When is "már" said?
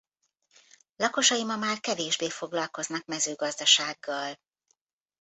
1.55-1.79